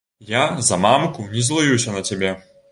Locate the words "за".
0.61-0.77